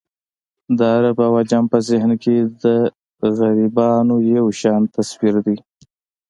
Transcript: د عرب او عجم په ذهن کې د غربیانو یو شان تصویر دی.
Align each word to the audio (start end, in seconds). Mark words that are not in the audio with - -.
د 0.77 0.79
عرب 0.95 1.17
او 1.27 1.33
عجم 1.41 1.63
په 1.71 1.77
ذهن 1.89 2.11
کې 2.23 2.35
د 2.63 2.65
غربیانو 3.37 4.15
یو 4.35 4.45
شان 4.59 4.81
تصویر 4.95 5.35
دی. 5.45 5.57